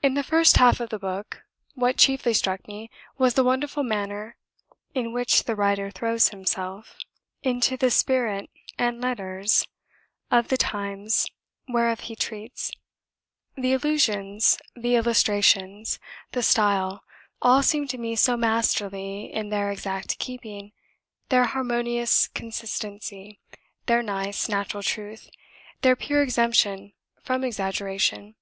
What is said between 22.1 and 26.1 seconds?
consistency, their nice, natural truth, their